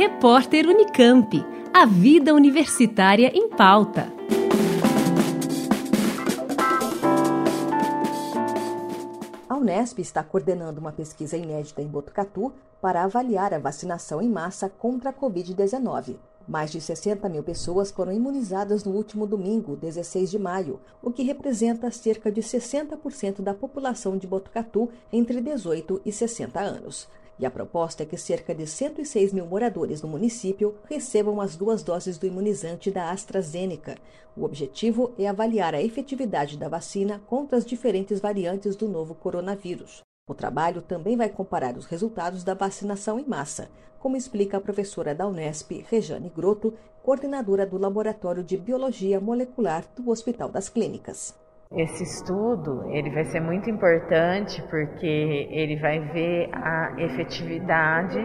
[0.00, 1.44] Repórter Unicamp.
[1.74, 4.10] A vida universitária em pauta.
[9.46, 12.50] A Unesp está coordenando uma pesquisa inédita em Botucatu
[12.80, 16.16] para avaliar a vacinação em massa contra a Covid-19.
[16.48, 21.22] Mais de 60 mil pessoas foram imunizadas no último domingo, 16 de maio, o que
[21.22, 27.06] representa cerca de 60% da população de Botucatu entre 18 e 60 anos.
[27.40, 31.82] E a proposta é que cerca de 106 mil moradores no município recebam as duas
[31.82, 33.96] doses do imunizante da AstraZeneca.
[34.36, 40.02] O objetivo é avaliar a efetividade da vacina contra as diferentes variantes do novo coronavírus.
[40.28, 45.14] O trabalho também vai comparar os resultados da vacinação em massa, como explica a professora
[45.14, 51.34] da Unesp, Rejane Grotto, coordenadora do Laboratório de Biologia Molecular do Hospital das Clínicas.
[51.76, 58.18] Esse estudo ele vai ser muito importante porque ele vai ver a efetividade.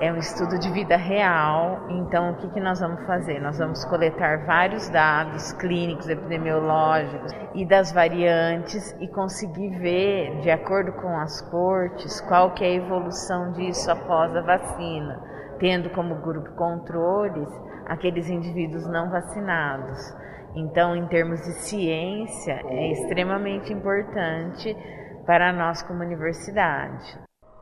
[0.00, 1.86] É um estudo de vida real.
[1.90, 3.40] Então, o que, que nós vamos fazer?
[3.40, 10.92] Nós vamos coletar vários dados clínicos, epidemiológicos e das variantes e conseguir ver, de acordo
[10.94, 15.22] com as cortes, qual que é a evolução disso após a vacina,
[15.58, 17.50] tendo como grupo controles
[17.84, 20.14] aqueles indivíduos não vacinados.
[20.54, 24.76] Então, em termos de ciência, é extremamente importante
[25.24, 27.18] para nós como universidade.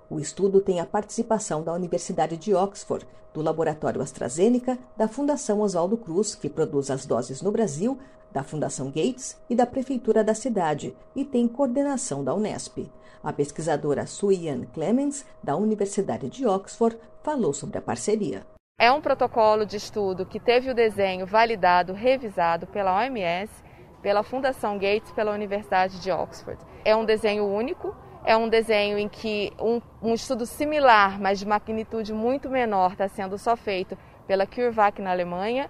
[0.08, 5.96] O estudo tem a participação da Universidade de Oxford, do Laboratório AstraZeneca, da Fundação Oswaldo
[5.96, 7.96] Cruz, que produz as doses no Brasil,
[8.32, 12.90] da Fundação Gates e da Prefeitura da cidade, e tem coordenação da Unesp.
[13.22, 18.44] A pesquisadora Suian Clemens, da Universidade de Oxford, falou sobre a parceria.
[18.80, 23.52] É um protocolo de estudo que teve o desenho validado, revisado pela OMS,
[24.00, 26.58] pela Fundação Gates, pela Universidade de Oxford.
[26.82, 31.46] É um desenho único, é um desenho em que um, um estudo similar, mas de
[31.46, 35.68] magnitude muito menor, está sendo só feito pela CureVac na Alemanha.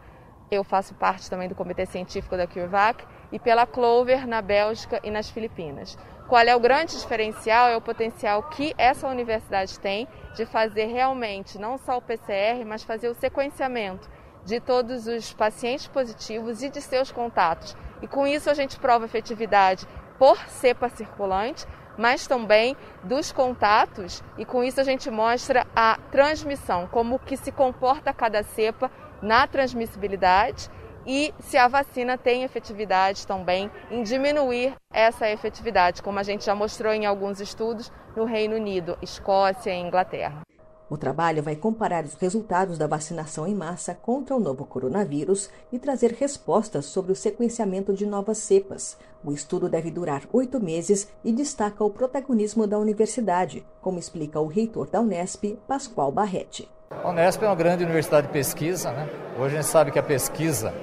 [0.49, 5.11] Eu faço parte também do comitê científico da CureVac e pela Clover na Bélgica e
[5.11, 5.99] nas Filipinas.
[6.31, 7.67] Qual é o grande diferencial?
[7.67, 12.85] É o potencial que essa universidade tem de fazer realmente não só o PCR, mas
[12.85, 14.09] fazer o sequenciamento
[14.45, 17.77] de todos os pacientes positivos e de seus contatos.
[18.01, 19.89] E com isso a gente prova efetividade
[20.21, 21.67] por cepa circulante,
[21.99, 27.51] mas também dos contatos, e com isso a gente mostra a transmissão, como que se
[27.51, 28.89] comporta cada cepa
[29.21, 30.71] na transmissibilidade
[31.07, 36.55] e se a vacina tem efetividade também em diminuir essa efetividade, como a gente já
[36.55, 40.43] mostrou em alguns estudos no Reino Unido, Escócia e Inglaterra.
[40.91, 45.79] O trabalho vai comparar os resultados da vacinação em massa contra o novo coronavírus e
[45.79, 48.99] trazer respostas sobre o sequenciamento de novas cepas.
[49.25, 54.49] O estudo deve durar oito meses e destaca o protagonismo da universidade, como explica o
[54.49, 56.69] reitor da Unesp, Pascoal Barretti.
[56.91, 58.91] A Unesp é uma grande universidade de pesquisa.
[58.91, 59.09] Né?
[59.39, 60.75] Hoje a gente sabe que a pesquisa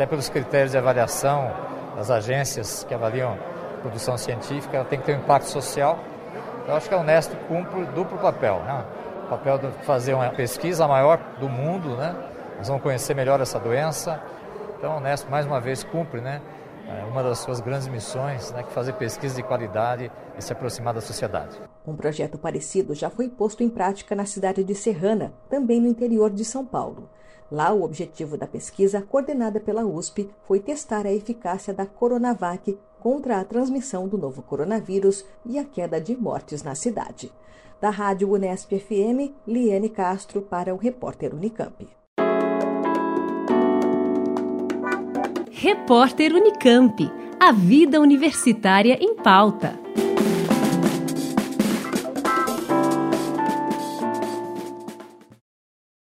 [0.00, 1.52] até pelos critérios de avaliação
[1.94, 3.36] das agências que avaliam
[3.82, 5.98] produção científica, ela tem que ter um impacto social.
[6.66, 8.82] Eu acho que a Unesp cumpre duplo papel, né?
[9.26, 12.16] O papel de fazer uma pesquisa maior do mundo, né?
[12.56, 14.18] Nós vamos conhecer melhor essa doença.
[14.78, 16.40] Então a Unesp mais uma vez cumpre, né?
[16.88, 20.50] É uma das suas grandes missões, né, que é fazer pesquisa de qualidade e se
[20.50, 21.60] aproximar da sociedade.
[21.86, 26.30] Um projeto parecido já foi posto em prática na cidade de Serrana, também no interior
[26.30, 27.10] de São Paulo.
[27.50, 33.40] Lá, o objetivo da pesquisa, coordenada pela USP, foi testar a eficácia da Coronavac contra
[33.40, 37.32] a transmissão do novo coronavírus e a queda de mortes na cidade.
[37.80, 41.88] Da Rádio Unesp FM, Liane Castro para o repórter Unicamp.
[45.50, 47.10] Repórter Unicamp.
[47.40, 49.89] A vida universitária em pauta.